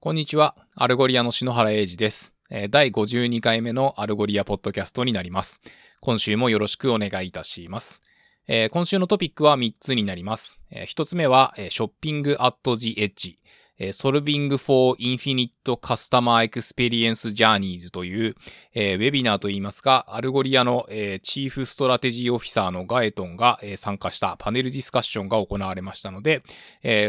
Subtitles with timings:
[0.00, 0.54] こんにちは。
[0.76, 2.32] Algolia の篠原英二です。
[2.70, 5.60] 第52回目の Algolia ポッドキャストになります。
[6.00, 8.00] 今週もよろしくお願いいたします。
[8.70, 10.60] 今週のトピックは3つになります。
[10.70, 13.38] 1つ目は、 Shopping at the edge。
[13.80, 18.36] えー Solving for Infinite Customer Experience Journeys という、
[18.74, 20.86] ウェビナーといいますか、 Algolia の、
[21.22, 26.42] Chief Strategy Officer のガエトンが、参加したパネルディスカッションが行われましたので、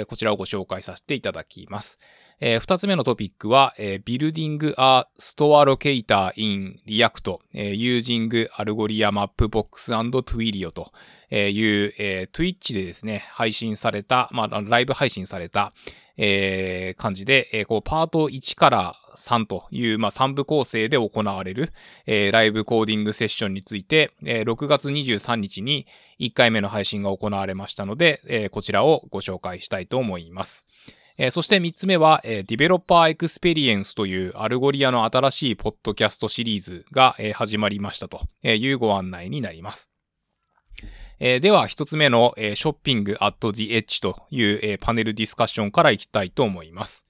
[0.08, 2.00] こちらをご紹介させていただきます。
[2.42, 10.92] えー二つ目のトピックは、えー Building a Store Locator in React、えー Using Algoria Mapbox and Twilio と
[11.32, 15.74] いう、えー Twitch でですね、配信された、まあ、ライブ配信された、
[16.16, 21.74] えー感じで、えーこう、パート1から3という、まあ、3部構成で行われる、
[22.06, 25.88] えーライブコーディングセッションについて、えー6月23日に
[26.22, 30.64] 1回目の配信が行われましたので、えーこちらをご紹介したいと思います。
[31.22, 39.92] えそして3つ目は、え、 Developer Experience という Algolia の新しいポッドキャストシリーズが、え始まりましたというご案内になります。
[41.20, 47.06] えでは、一つ目の、えショッピングアット the edge という、えパネルディスカッションからいきたいと思います。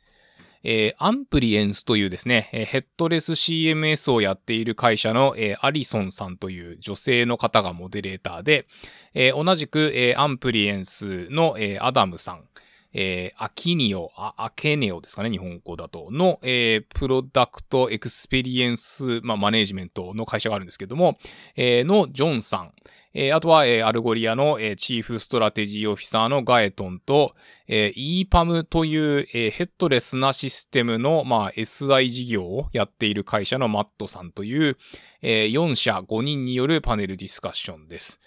[0.64, 8.66] えー Amplience というですね、えーヘッドレス CMS をやっている会社の、えーアリソンさんという女性の方がモデレーターで、
[9.14, 12.46] えー同じく、えー Amplience の、えーアダムさん、
[12.94, 21.18] えーアキニオ、あ Akeneo ですかね、日本語だと、の、えー Product Experience、まあ、 management の会社があるんですけども、
[21.56, 22.74] えーのジョンさん、
[23.14, 27.36] えーあとは、えー Algolia の、えー Chief Strategy Officer のガエトンと、
[27.68, 34.78] えー EPAM という、えー headless なシステムの、まあ、SI 事業をやっている会社のマットさんという、
[35.22, 38.20] えー4社5人によるパネルディスカッションです。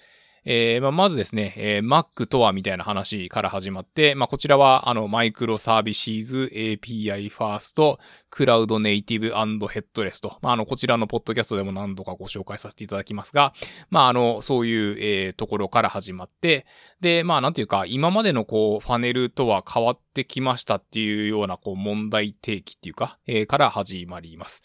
[0.44, 9.28] えーまあ、まずですね、えー Mac とはみたいな話から始まって、まあ、こちらは、あの、マイクロサービシーズ API ファースト、クラウドネイティブ
[9.68, 13.54] ヘッドレスと、まあ、あの、こちらのポッドキャストでも何度かご紹介させていただきますが、
[13.90, 16.66] まあ、あの、そういう、えーところから始まって、
[17.00, 24.62] で、まあ、なんていうか、今までのこう、ファネルとは変わってきましたっていうような、こう、問題提起っていうか、えーから始まります。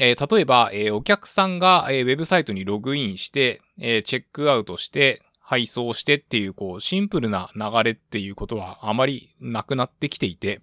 [0.00, 10.60] えー例えば、えーお客さんが、えーウェブサイトにログインして、えーチェックアウトして、配送してっていう、こう、シンプルな流れっていうことはあまりなくなってきていて、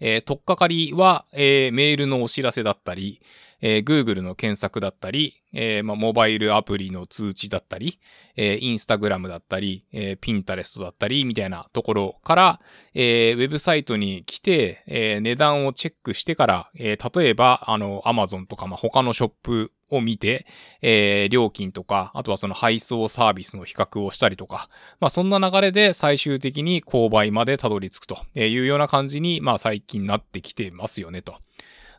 [0.00, 3.20] えー、とっかかりは、えーメールのお知らせだったり、
[3.60, 7.98] えー Google の検索だったり、えーまあ、モバイルアプリの通知だったり、
[8.36, 12.60] えー、Instagram だったり、えー、Pinterest だったり、みたいなところから、
[12.94, 20.46] えーウェブサイトに来て、えー値段をチェックしてから、えー例えば、あの、Amazon とか、まあ、他のショップを見て、
[20.82, 24.68] えー料金とか、あとはその配送サービスの比較をしたりとか、
[25.00, 31.36] まあそんな流れで最終的に購買までたどり着くというような感じに、まあ最近なってきてますよねと。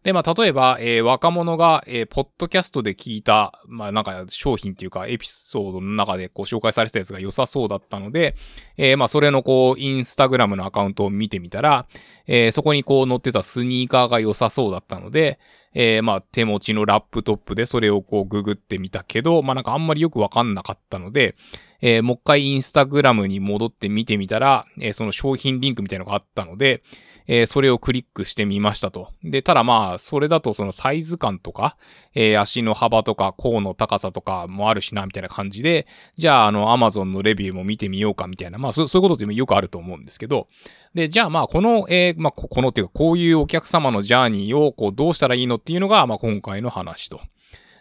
[0.04, 8.36] で、まあ、例えば、えー若者が、えーポッドキャストで聞いた、まあ、なんか、商品っていうか、エピソードの中で、こう、紹介されてたやつが良さそうだったので、
[8.78, 11.88] えーまあ、それの、こう、インスタグラムのアカウントを見てみたら、
[12.28, 15.40] えそこに、こう、載ってたスニーカーが良さそうだったので、
[15.74, 21.36] えまあ、手持ちのラップトップでそれをこうググってみたけど、まあなんかあんまりよくわかんなかったので、
[21.82, 26.84] えもう一回インスタグラムに戻って見てみたら、えその商品リンクみたいなのがあったので、
[27.32, 29.10] えーそれをクリックしてみましたと。
[29.24, 31.78] で、ただまあ、それだとそのサイズ感とか、
[32.16, 35.86] えー足の幅とか、甲の高さとかもあるしな、みたいな感じで、
[36.18, 40.48] じゃあ、あの、アマゾンのレビューも見てみようか、みたいな、まあ、そうそういうことってよくあると思うんですけど、
[40.96, 47.22] で、じゃあまあ、この、えーまあ、ここのっていうか、こういうお客様のジャーニーを、こう、どうしたらいいのっていうのが、まあ、今回の話と。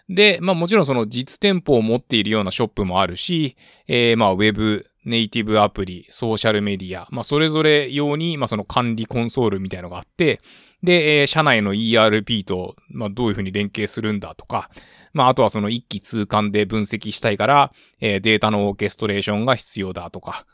[0.09, 10.41] で、まあもちろんその実店舗を持っているようなショップもあるし、えー、まあウェブ、ネイティブアプリ、ソーシャルメディア、まあそれぞれ用に、まあその管理コンソールみたいのがあって、
[10.83, 14.71] で、えー社内の ERP と、まあどういうふうに連携するんだとか、
[15.13, 20.47] まああとはその一気通貫で分析したいから、えーデータのオーケストレーションが必要だとか、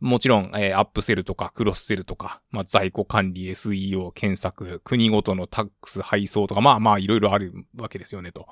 [0.00, 8.48] もちろん、えーアップセルとかクロスセルとか、まあ、在庫管理、SEO、検索、国ごとのタックス配送とか、まあまあいろいろあるわけですよねと。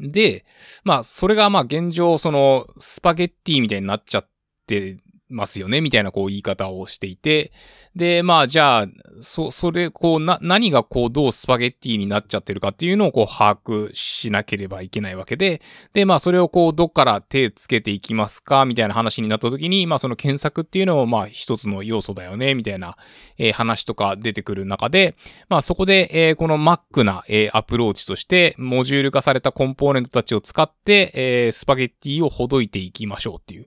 [0.00, 0.44] で、
[0.84, 4.28] まあそれがまあ現状そのスパゲッティみたいになっちゃっ
[4.66, 4.98] って
[5.28, 7.52] ますよねみたいなこう言い方をしていて、
[7.96, 8.86] で、まあじゃあ、
[9.22, 15.62] そ、それ、こう、な、何がこう、どうスパゲッティになっちゃってるかっていうのをこう、把握しなければいけないわけで、
[15.94, 22.98] で、まあそれをこう、どっから手つけていきますかみたいな話になった時に、まあその検索っていうのもまあ一つの要素だよね、みたいな、
[23.38, 25.16] えー話とか出てくる中で、
[25.48, 33.66] まあそこで、えーこの Mac な、えーアプローチとして、モジュール化されたコンポーネントたちを使って、えースパゲッティをほどいていきましょうっていう。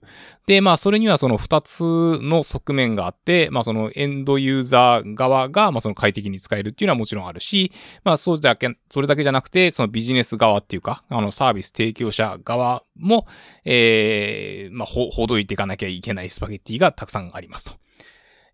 [0.50, 1.84] で、まあそれにはその2つ
[2.24, 7.70] の側面があって、まあそのエンドユーザー側が、まあその快適に使えるっていうのはもちろんあるし、
[8.02, 13.28] まあそうだけ、それだけじゃなくて、そのビジネス側っていうか、あのサービス提供者側も、
[13.64, 17.74] えー、まあほ、ほどいていかなきゃいけないスパゲッティがたくさんありますと。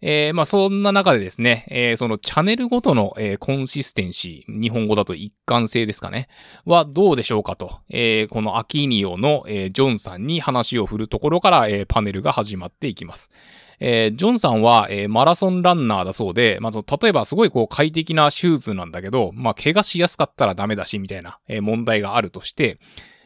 [0.03, 6.29] えー、まあそんな中でですね、えー、そのチャンネルごとの、えー、コンシステンシー、日本語だと一貫性ですかね、
[6.65, 13.31] はどうでしょうかと、えー、このアキニオの、えー、ジョンさんに話を振るところから、えー、パネルが始まっていきます。
[13.79, 22.79] えー、ジョンさんは、えー、マラソンランナーだそうで、まあ、例えばすごいこう快適なシューズなんだけど、まあ、怪我しやすかったらダメだし、みたいな、えー、問題があるとして、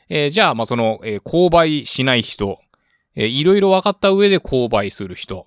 [0.09, 2.59] えー、じゃあ、まあ、その、えー、購買しない人、
[3.15, 5.47] えー、いろいろ分かった上で購買する人、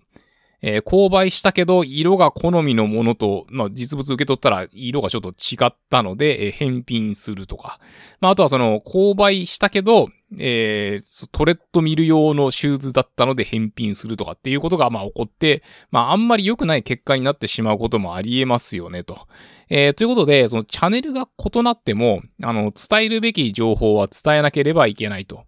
[0.65, 7.79] えー、購買したけど、色が好みのものと、まあ、実物受け取ったら色がちょっと違ったので、えー、返品するとか。
[8.21, 10.07] まあ、あとはその、購買したけど、
[10.39, 19.27] えー、トレッドミル用のシューズだったので返品するとかっていうことが、まあ、起こって、まあ、あんまり良くない結果になってしまうこともあり得ますよね、と。
[19.69, 25.43] えー、ということで、そのチャンネルが異なっても、あの、伝えるべき情報は伝えなければいけないと。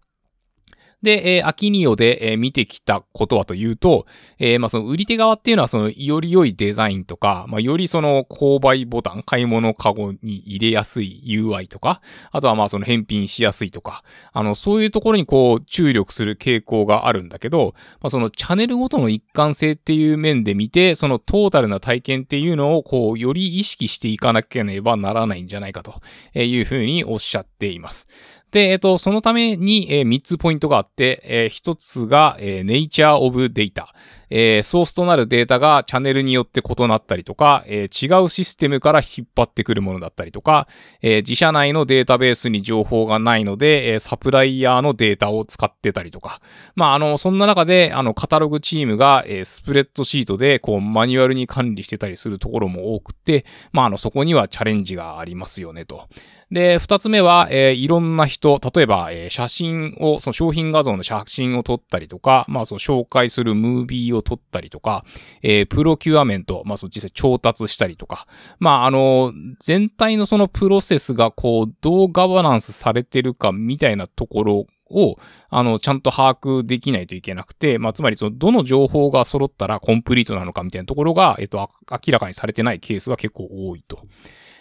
[1.01, 4.05] で、えー、アキニオで、えー、見てきたことはというと、
[4.39, 12.01] えー、まあ、その売り手側っていうのはそのより良いデザインとか、まあ、よりその購買ボタン、買い物カゴに入れやすい UI とか、
[12.31, 14.03] あとはまあその返品しやすいとか、
[14.33, 26.01] あの、そういうところにこう注力する傾向があるんだけど、まあ、そのチャンネルごとの一貫性っていう面で見て、そのトータルな体験っていうのをこう、より意識していかなければならないんじゃないかと
[26.39, 28.07] いうふうにおっしゃっています。
[28.55, 33.87] で、えっ、と、そのために、えー、3つポイントがあって、えー、1つが、えー、Nature of Data。
[34.29, 40.67] えー、ソースとなるデータがチャンネルによって異なったりとか、えー、違うシステムから引っ張ってくるものだったりとか、
[41.01, 46.41] えー、自社内のデータベースに情報がないので、えサプライヤーのデータを使ってたりとか、
[46.75, 56.07] まあ、あの、そんな中で、あの、カタログチームが、えスプレッドシートで、こう、マニュアルに管理してたりするところも多くて、まあ、あの、そこにはチャレンジがありますよね、と。
[56.51, 65.03] で、二つ目は、え、いろんな人、と例えば、えー、写真を、その商品画像の写真を撮ったりとか、まあ、その紹介するムービーを撮ったりとか、
[65.41, 68.27] えー、プロキュアメント、まあ、その実際調達したりとか、
[68.59, 75.17] まあ、あの、全体のそのプロセスが、こう、どうガバナンスされてるかみたいなところを、
[75.49, 84.03] あの、ちゃんと把握できないといけなくて、まあ、つまり、その、どの情報が揃ったらコンプリートなのかみたいなところが、えっと、明らかにされてないケースが結構多いと。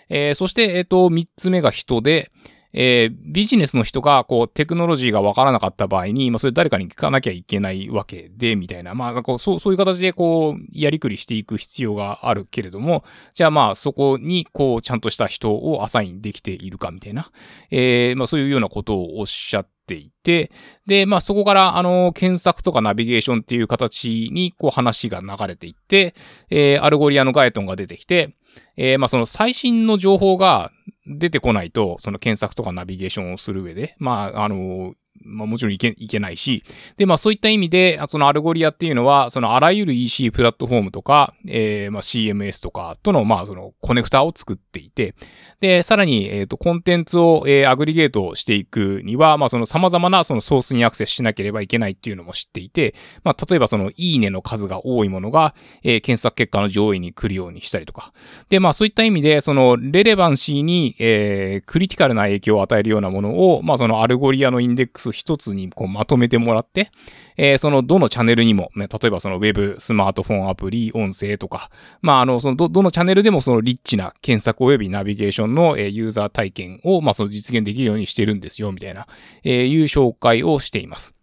[0.08, 2.30] えー、そして、えっ、と、三つ目が人で、
[2.74, 8.94] えー、ビジネスの人が、こう、テクノロジーがわからなかった場合に、まあ、それ誰かに聞かなきゃいけないわけで、みたいな。
[8.94, 17.30] まあ、こう、そう、そういう形で、こう、やりくりしていく必要があるけれども、じゃあまあ、そこに、こう、ちゃんとした人をアサインできているか、みたいな。
[17.70, 20.50] えー、まあ、そういうようなことをおっしゃっていて、
[20.86, 26.14] で、まあそこから、あの、検索とかナビゲーションっていう形に、こう話が流れていって、
[26.50, 28.34] えー、 Algolia のガエトンが出てきて、
[28.76, 30.70] えー、まあその最新の情報が
[31.06, 36.62] 出てこないと、その検索とかナビゲーションをする上で、まあ、あの、まあもちろんいけ、いけないし、
[36.96, 45.14] で、まあそういった意味で、その Algolia っていうのは、そのあらゆる EC プラットフォームとか、えー、まあ CMS とかとの、まあそのコネクタを作っていて、
[45.60, 58.12] で、さらに、えっ、ー、と、コンテンツを、えー、 aggregate していくには、まあその様々なそのソースにアクセスしなければいけないっていうのも知っていて、まあ例えばそのいいねの数が多いものが、えー、検索結果の上位に来るようにしたりとか。
[58.48, 66.90] で、まあそういった意味で、その relevancy に、えー、クリティカルな影響を与えるようなものを、まあその Algolia のインデックス一つにこうまとめてもらって、
[67.36, 71.70] えー、そのどのチャンネルにも、ね、例えばそのウェブ、スマートフォンアプリ、音声とか、
[72.02, 79.06] まああの、そのど、どのチャンネルでもそのリッチな検索及びナビゲーションの、えー、ユーザー体験を、まあその実現できるようにしてるんですよ、みたいな、
[79.42, 81.14] えー、いう紹介をしています。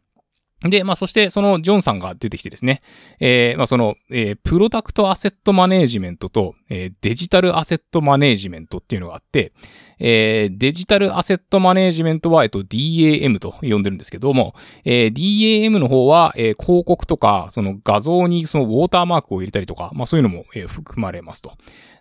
[0.70, 2.82] で、まあ、そして、そのジョンさんが出てきてですね、
[3.20, 9.54] えー、まあ、その、えー、プロダクトアセットマネージメントと、えー、デジタルアセットマネージメントっていうのがあって、
[9.98, 14.54] えー、デジタルアセットマネージメントは、えっと、DAM と呼んでるんですけども、
[14.86, 21.54] えー、DAM の方は、えー、広告とか、その画像にそのウォーターマークを入れたりとか、まあ、そういうのも、えー、含まれますと。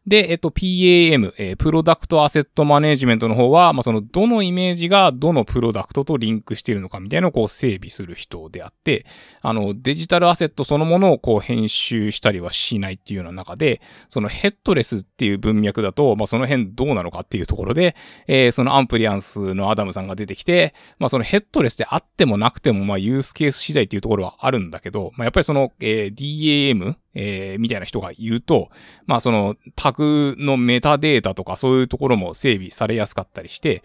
[0.07, 9.04] で、えっと、PAM、えー、プロダクトアセットマネジメントの方は、まあ、その、どのイメージがどのプロダクトとリンクしているのかみたいなのをこう整備する人であって、
[9.42, 17.95] あの、デジタルアセットそのものをこう編集したりはしないっていうような中で、そのヘッドレスっていう文脈だと、まあ、その辺どうなのかっていうところで、
[18.26, 28.70] えー、そのアンプリアンスのアダムさんが出てきて、まあ、そのヘッドレスであってもなくても、まあ、ユースケース次第っていうところはあるんだけど、まあ、やっぱりその、えー、DAM、えー、みたいな人がいると、
[29.06, 33.82] まあそのタグのメタデータとかそういうところも整備されやすかったりして、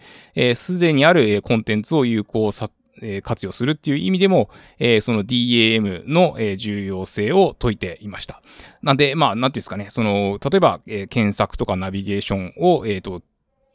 [0.54, 2.68] す、え、で、にあるコンテンツを有効さ、
[3.02, 8.42] えー、活用するっていう意味でも、えー、その DAM の、重要性を説いていました。
[8.82, 13.22] なんで、まあ、なんていうんですかね、その、例えば、えー、検索とかナビゲーションを、えっ、ー、と、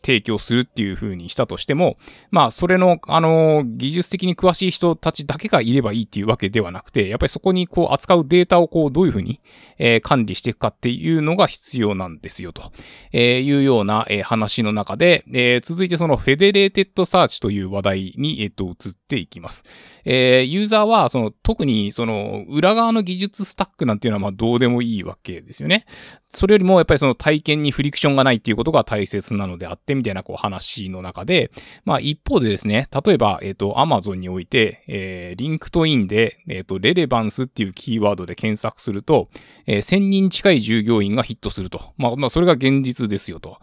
[0.04, 1.98] 提供するっていう風にしたとしても、
[2.32, 9.42] まあ、それの、あの、技術的に詳しい人たちだけがいればいいっていうわけではなくて、やっぱりそこにこう扱うデータをこうどういう風に、
[9.78, 12.72] えー、管理していくかっていうのが必要なんですよと、
[13.12, 19.64] えー、いうような、えー、話の中で、えー、続いてその federated search という話題に、えっ、と、移っていきます。
[20.06, 25.86] えー、ユーザーは、その、特にその、裏側の技術スタックなんていうのはまあどうでもいいわけですよね。
[26.34, 31.52] それよりもやっぱりその体験にフリクションがないっていうことが大切なのであってみたいなこう話の中で、
[31.84, 39.30] まあ一方でですね、例えば、えっ、ー、と、Amazon において、えー、 LinkedIn で、えっ、ー、と、 relevance っていうキーワードで検索すると、
[39.66, 41.94] えー、1000人近い従業員がヒットすると。
[41.98, 43.58] まあ、まあ、それが現実ですよと。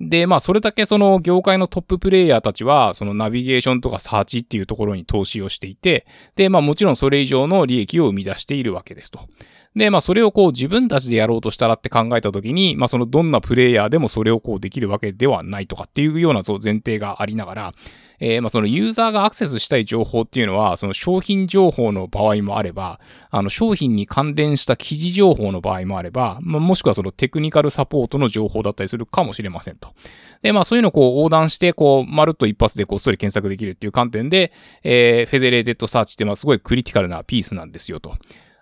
[0.00, 9.28] で、まあ、それだけその業界のトッププレイヤーたちは、そのナビゲーションとかサーチっていうところに投資をしていて、で、まあ、もちろんそれ以上の利益を生み出しているわけですと。
[9.76, 17.74] で、まあ、それをこう自分たちでやろうとしたらって考えたときに、まあ、そのどんなプレイヤーでもそれをこうできるわけではないとかっていうようなそう前提がありながら、
[18.20, 23.00] えー、まあそのユーザーがアクセスしたい情報っていうのは、その商品情報の場合もあれば、
[23.30, 29.94] あの商品に関連した記事情報の場合もあれば、まあ、もしくはそのテクニカルサポートの情報だったりするかもしれませんと。
[30.42, 38.16] で、まあそういうのをこう横断して、こう、まるっと一発でこっそり検索できるっていう観点で、えー、 federated search ってまあすごいクリティカルなピースなんですよと。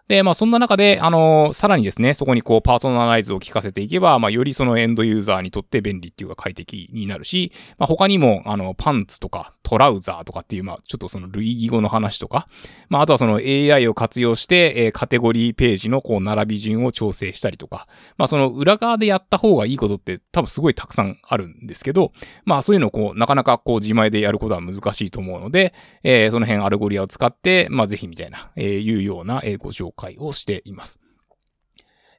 [0.08, 12.48] で、まあそんな中で、あのー、さらにですね、そこにこうパーソナライズを効かせていけば、まあよりそのエンドユーザーにとって便利っていうか快適になるし、まあ他にも、あの、パンツとか trouser とかっていう、まあちょっとその類義語の話とか、
[12.88, 17.86] まああとはその AI を活用して、えー、カテゴリーページのこう並び順を調整したりとか、
[18.16, 22.12] まあその裏側でやった方がいいことって多分すごいたくさんあるんですけど、
[22.46, 30.72] まあそういうのをこう、なかなかこう自前でやることは難しいと思うので、えー、その辺 Algolia を使って、まあぜひみたいな、えー、いうような、えー、ご紹介をしてい。
[30.72, 31.00] ます。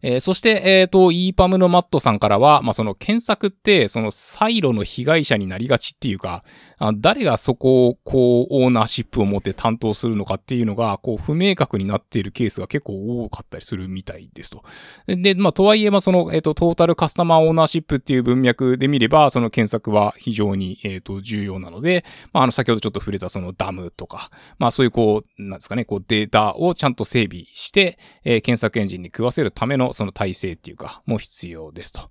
[0.01, 6.43] えー、そして、えっ、ー、と、EPAM のマットさんからは、まあ、その検索って、そのサイロの被害者になりがちっていうか、
[6.79, 14.63] あ誰がそこを、こう、オーナーシップを持って担当するのかっていうのが、こう、不明確になっているケースが結構多かったりするみたいですと。
[15.07, 32.09] で、まあ、とはいえ、まあ、その、えっ、と、トータルカスタマーオーナーシップっていう文脈で見れば、その検索は非常に、えっ、と、重要なので、まあ、あの、先ほどちょっと触れたそのダムとか、まあ、そういう、こう、なんですかね、こう、データをちゃんと整備して、えー、検索エンジンに食わせるための、その体制っていうか、も必要ですと。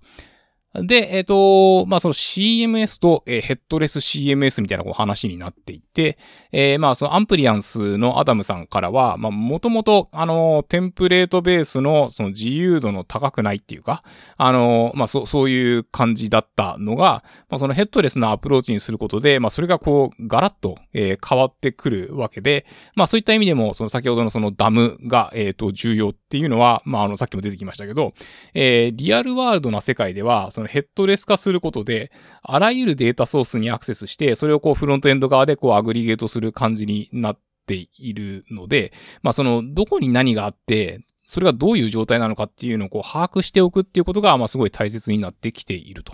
[0.75, 6.19] で、えっ、ー、と、まあ、その CMS と、えー、ヘッドレス CMS みたいなこう話になっていて、
[6.51, 14.03] えー、まあ、そのアンプリアンスのアダムさんからは、まあ、もともと、あの、テンプレートベースのその自由度の高くないっていうか、
[14.37, 28.13] あの、まあ、そ、そういう感じだったのが、まあ、そのヘッドレスなアプローチにすることで、まあ、それがこう、ガラッと、えー、変わってくるわけで、まあ、そういった意味でも、その先ほどのそのダムが、えっ、ー、と、重要っていうのは、まあ、あの、さっきも出てきましたけど、
[28.53, 32.11] えー、リアルワールドな世界では、そのヘッドレス化することで、
[32.43, 46.13] あらゆるデータソースにアクセスして、それをこうフロントエンド側でこうアグリゲートする感じになっているので、まあその、どこに何があって、それがどういう状態なのかっていうのをこう把握しておくっていうことが、まあすごい大切になってきていると。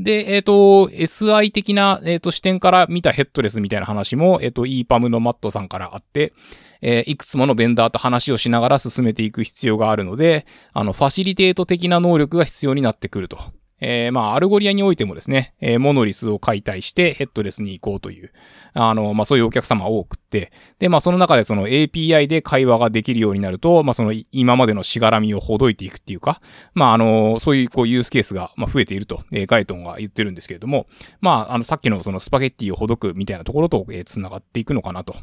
[0.00, 6.32] で、えっ、ー、と、SI 的な、えっ、ー、と、視点から見たヘッドレスみたいな話も、えっ、ー、と、EPAM のマットさんからあって、
[6.80, 13.38] えー、いくつものベンダーと話をしながら進めていく必要があるので、あの、ファシリテート的な能力が必要になってくると。
[13.80, 18.32] えー、まあ、 Algolia においてもですね、えー、モノリスを解体してヘッドレスに行こうという、
[18.74, 26.40] あの、まあ、そういうお客様多くって、で、まあ、その中でその API で会話ができるようになると、まあ、その今までのしがらみをほどいていくっていうか、
[26.74, 30.86] まあ、あの、そういうこうユースケースが、まあ、増えていると、えー、ガイトンが言ってるんですけれども、
[31.20, 35.16] まあ、あの、さっきのそのスパゲッティをほどくみたいなところと、えー、繋がっていくのかなと。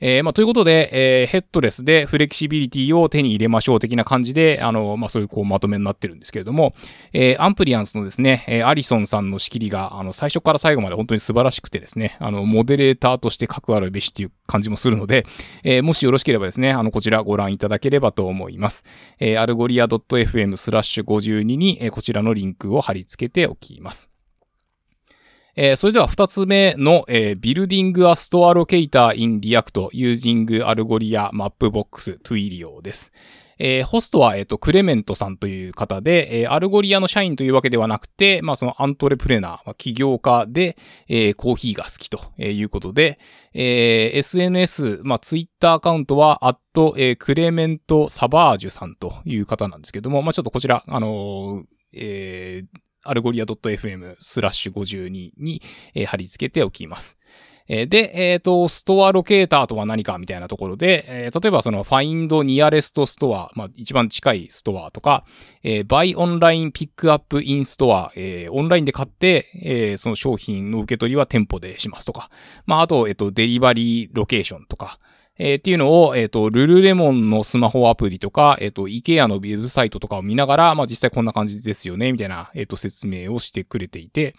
[0.00, 6.74] えー、まあ、ということで、えー、ヘッドレスでフレキシビリティを手に入れましょう的な感じで、あの、まあ、そういうこうまとめになってるんですけれども、
[7.12, 15.26] えー、アンプリアンスのですね、え、アリソンさんの仕切りが、あの、最初から最後まで本当に素晴らしくてですね、あの、モデレーターとして格あるべしっていう感じもするので、
[15.64, 18.84] え、もしよろしければですね、あの、こちらご覧いただければと思います。
[19.18, 24.10] えー、アルゴリア .fm スラッシュ52に、え、こちらのリンクを貼り付けておきます。
[25.56, 33.10] えー、それでは二つ目の、えー、Building a Store Locator in React using Algolia Mapbox Twilio です。
[33.58, 40.76] えー、ホストは、えっ、ー、と、クレメントさんという方で、えー、 Algolia の社員というわけではなくて、まあ、そのアントレプレナー、起業家で、
[41.08, 43.18] えー、コーヒーが好きということで、
[43.54, 55.62] えー、SNS、まあ、ツイッターアカウントは、アット、えー、クレメントサバージュさんという方なんですけども、まあ、ちょっとこちら、あのー、えー、アルゴリア .fm スラッシュ52に、
[55.94, 57.16] えー、貼り付けておきます。
[57.68, 65.24] え、で、えっ、ー、と、 store locator とは何かみたいなところで、えー、例えばその Find Nearest Store、まあ一番近いストアとか、
[65.64, 72.30] えー、Buy Online Pick Up in Store、えー、オンラインで買って、えー、その商品の受け取りは店舗でしますとか、
[72.66, 74.98] まああと、えっ、と、 delivery location とか、
[75.38, 84.34] えー、っていうのを、えっ、ー、と、 lululemon のスマホアプリとか、えっ、ー、と、 IKEA のウェブサイトとかを見ながら、まあ、実際こんな感じですよね、みたいな、えっ、と、説明をしてくれていて、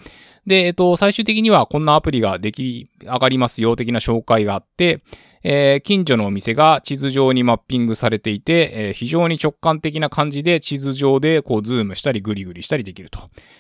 [0.48, 5.02] で、えっ、と、最終的にはこんなアプリが出来上がりますよ、的な紹介があって、
[5.44, 13.20] えー、近所のお店が地図上にマッピングされていて、えー、非常に直感的な感じで地図上でこうズームしたりグリグリしたりできると。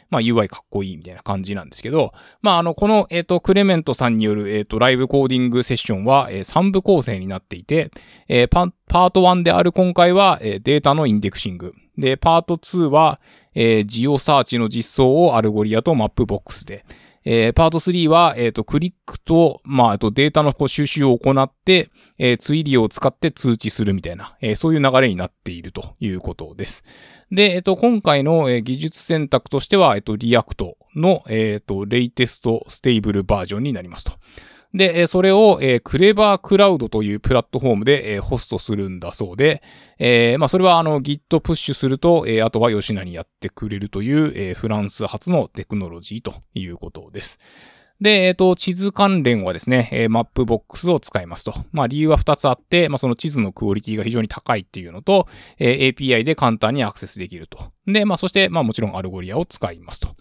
[0.10, 7.92] まあ UI かっこいいみたいな感じなんですけど、まああの、この、えっ、ー、と、クレメントさんによる、えっ、と、 live coding session は、えー、3部構成になっていて、
[8.28, 11.74] えー、パパート1である今回は、えー、データのインデクシング。
[11.98, 13.20] で、パート2は、
[13.54, 16.86] えー、ジオサーチの実装を Algolia と Mapbox で、
[17.30, 26.86] えー、パート3は、えっ、ー、と、クリックと、まあ、とデータのこう収集を行って、えー、 Twilio を使って通知するみたいな、えー、そういう流れになっているということです。
[27.30, 34.14] で、えっ、ー、と、今回の、えー、技術選択としては、えっ、ー、と、 React の、えっ、と、 latest stable version になりますと。
[34.74, 39.64] で、それを、えー、 Clever Cloud というプラットフォームで、えー、ホストするんだそうで、
[39.98, 47.40] えー、まあ、それはあの Git push すると、えー、あとはよしなにやってくれるという、えー、フランス発のテクノロジーということです。
[48.00, 51.54] で、えっ、と、地図関連はですね、えー、マップボックスを使いますと。
[51.72, 57.72] まあ、理由は2つあって、まあ、その地図のクオリティが非常に高いっていうのと、えー、API で簡単にアクセスできると。
[57.88, 60.16] で、まあ、そして、まあ、もちろん Algolia を使いますと。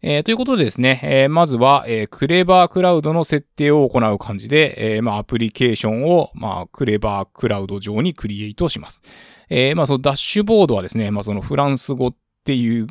[0.00, 9.02] えー、ということでですね、えー、まずは、えー、 Clever Cloud の設定を行う感じで、えー、まあ、アプリケーションを、まあ、 Clever Cloud 上に create します。
[9.48, 12.86] えー、まあ、そのダッシュボードはですね、まあ、そのフランス語っていう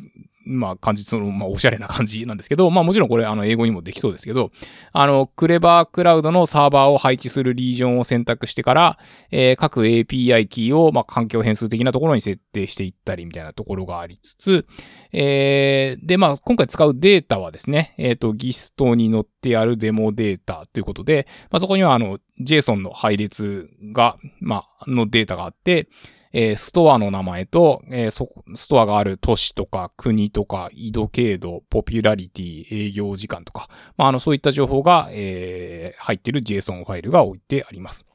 [0.48, 4.50] まあ感じ、その、まあおしゃれな感じなんですけど、まあもちろんこれあの英語にもできそうですけど、
[4.92, 8.98] あの、クレバークラウドのサーバーを配置するリージョンを選択してから、
[9.30, 14.66] えー、各 API キーを、まあ環境変数的なところに設定していったりみたいなところがありつつ、
[15.12, 25.88] えー、で、まあ今回使うデータはですね、えっ、ー、と、GIST に載ってあるデモデータということで、まあそこにはあの、JSON の配列が、まあ、のデータがあって、
[26.32, 38.06] えー、ストアの名前と、えー、そ、ストアがある都市とか国とか緯度経度、 popularity、営業時間とか、まあ、あの、そういった情報が、えー、入っている JSON ファイルが置いてあります。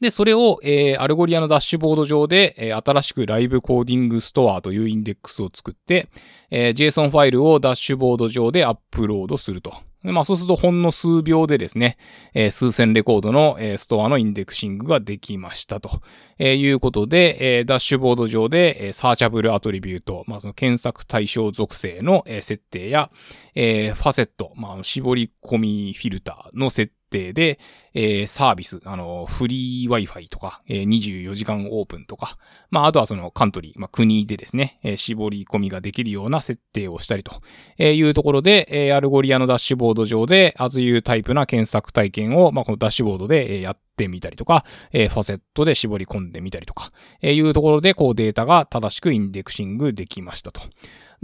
[0.00, 6.08] で、それを、えー、 Algolia のダッシュボード上で、えー、新しく live coding store というインデックスを作って、
[6.50, 9.72] えー、JSON ファイルをダッシュボード上でアップロードすると。
[10.12, 11.96] まあそうするとほんの数秒でですね、
[12.34, 16.00] えー、数千レコードの、えー、ストアのインデクシングができましたと、
[16.38, 23.10] えー、いうことで、え、ダッシュボード上で、え、サーチャブルアトリビュート、まあその検索対象属性の、え、設定や、
[23.54, 26.96] え、ファセット、まあ絞り込みフィルターの設定
[27.32, 27.58] で、
[27.94, 32.36] えー、サービス、あの、フリー Wi-Fi とか、えー、24時間オープンとか、
[32.70, 37.40] まあ、あとはそのカントリー、まあ、国でですね、えー、絞り込みができるような設定をしたりと
[37.82, 50.60] いうところで、えー、 Algolia のダッシュボード上で、 as you type な検索体験を、まあ、このダッシュボードでやってみたりとか、えー、ファセットで絞り込んでみたりとか、えー、いうところで、こうデータが正しくインデクシングできましたと。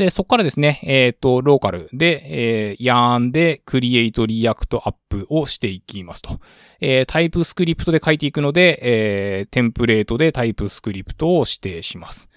[0.03, 6.41] で、そこからですね、えっ、ー、と、ローカルで、えー、 yarn で create react app をしていきますと。
[6.81, 12.29] えー、 TypeScript で書いていくので、えー、テンプレートで TypeScript を指定します。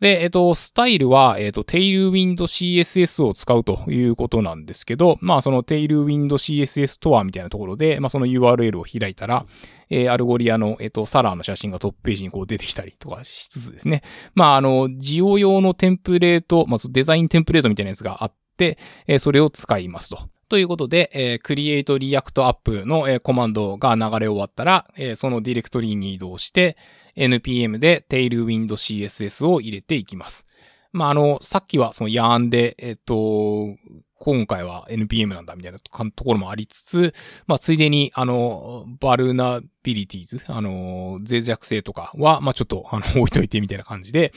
[0.00, 9.44] で、えっと、スタイルは、えっと、テイルウィンド CSS を使うということなんですけど、まあ、そのテイルウィンド CSS とはみたいなところで、まあ、その URL を開いたら、
[9.90, 14.02] えー、 Algolia の、えっと、サラーの写真がトップページにこう出てきたりとかしつつですね。
[14.34, 20.28] まあ、あの、ジオ用のテンプレート、まずデザインテンプレートみたいなやつがあって、えー、それを使いますと。
[20.48, 26.76] ということで、えー、create react app の、えー、コマンドが流れ終わったら、えー、そのディレクトリに移動して、
[27.16, 30.46] npm で tailwind CSS を入れていきます。
[30.92, 33.76] まあ、あの、さっきはその yarn で、えっと、
[34.20, 37.14] 今回は NPM なんだみたいなところもありつつ、
[37.46, 44.32] まあ、ついでに、あの、バルナビリティーズ、あの、脆弱性とかは、まあ、ちょっと、あの、 置いといてみたいな感じで、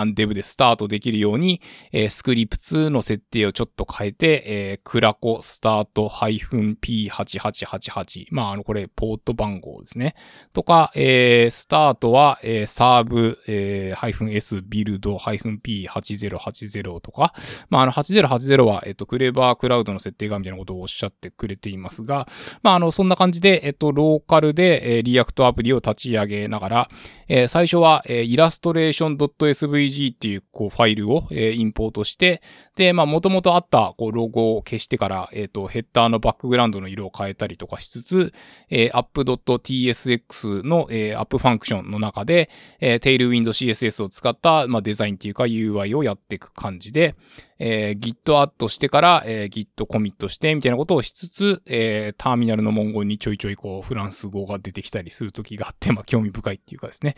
[0.00, 1.60] ーンデブでスタートできるように、
[1.92, 8.26] えー、スクリプツの設定をちょっと変えて、えー、クラコスタート -p8888。
[8.30, 10.14] まあ、あの、これ、ポート番号ですね。
[10.52, 17.34] とか、えー、スタートは、えー、サーブ、えー、-s ビルド -p8080 とか、
[17.68, 22.26] まあ、あの、8080は、えっ、と、 Clever Cloud の設定がみたいなことをおっしゃってくれていますが、
[22.62, 26.88] まあ、あの、そんな感じで、えっ、と、ローカルで、えー、 React アプリを立ち上げながら、
[27.28, 32.42] えー、最初は、えー、 illustration-python.svg っていうこうファイルを、えー、インポートして、
[32.76, 38.32] で、まあ、もともとあったこうロゴを消してから、えっ、ー、と、ヘッダーのバックグラウンドの色を変えたりとかしつつ、
[38.68, 47.14] えー、app.tsx の、えー、 App function の中で、えー、Tailwind CSS を使った、まあ、デザインっていうか UI をやっていく感じで、
[47.60, 57.16] えー、git アットしてから、えー、git コミットしてみたいなことをしつつ、えー、ターミナルの文言にちょいちょいこうフランス語が出てきたりする時があって、まあ興味深いっていうかですね。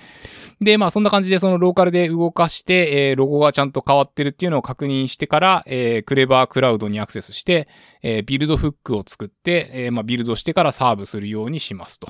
[0.61, 7.68] で、まあそんな感じでそのローカルで動かして、えー、ロゴがちゃんと変わってるっていうのを確認してから、えー、クレバークラウドにアクセスして、
[8.02, 12.09] えー、ビルドフックを作って、えー、まあビルドしてからサーブするようにしますと。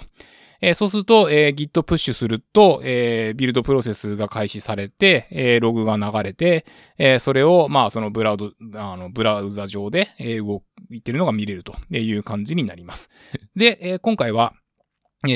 [0.62, 6.64] えー、そうすると、えー、Git プッシュすると、えー、ビルドプロセスが開始されて、えー、ログが流れて、
[6.98, 13.10] えー、それを、まあ、そのブラウド、あの、ブラウザ上で、えー、動いてるのが見れるという感じになります。
[13.56, 14.54] で、えー、今回は、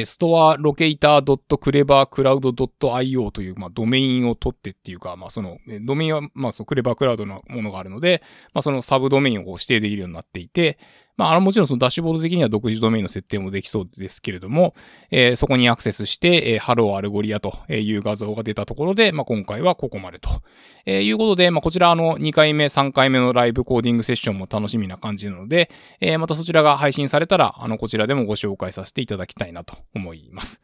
[0.04, 8.20] ストアロケーター .clevercloud.io という、まあ、ドメインを取ってっていうか、まあ、その、ドメインは、まあ、そのクレバークラウドのものがあるので、
[8.52, 10.78] まあ、そのサブドメインを指定できるようになっていて、
[11.16, 14.74] まあ、あの、もちろんそのダッシュボード的には独自ドメインの設定もできそうですけれども、
[15.10, 20.42] えー、そこにアクセスして、えー、 Hello Algolia という画像が出たところで、まあ、今回はここまでと、
[20.84, 30.62] えー、いうことで、まあ、こちらあの、2回目、3回目のライブコーディングセッションも楽しみな感じなので、えー、またそちらが配信されたら、あの、こちらでもご紹介させていただきたいなと思います。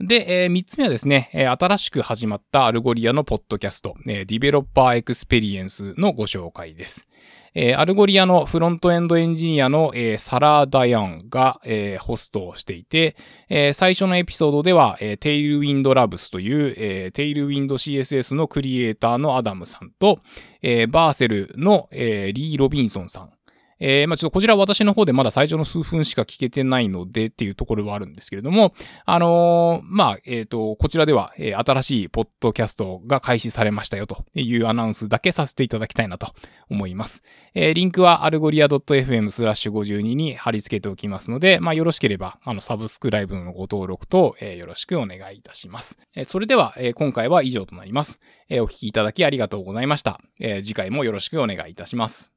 [0.00, 7.06] で、えー、3つ目はですね、えー、新しく始まった Algolia のポッドキャスト、えー、 Developer Experience のご紹介です。
[7.54, 13.16] えー、 Algolia のフロントエンドエンジニアの、えー、サラー・ダヤンが、えー、ホストをしていて、
[13.48, 20.20] えー、最初のエピソードでは、えー、 Tailwind Labs という、えー、 Tailwind CSS のクリエイターのアダムさんと、
[20.62, 23.30] えー、 Vercel の、えー、リー・ロビンソンさん、
[23.84, 36.32] えー、まあちょっとこちら私の方でまだ最初の数分しか聞けてないのでっていうところはあるんですけれども、あのー、まあ、えっ、ー、と、こちらでは、えー、新しいポッドキャストが開始されましたよというアナウンスだけさせていただきたいなと
[36.70, 37.24] 思います。
[37.54, 45.98] えー、リンクはアルゴリア .fm スラッシュ52に貼り付けておきますので、まあよろしければ、あの、サブスクライブのご登録と、えー、よろしくお願いいたします。
[46.14, 48.20] えー、それでは、えー、今回は以上となります。
[48.48, 50.20] えー、お聞きいただきありがとうございました。
[50.38, 52.30] えー、次回もよろしくお願いいたします。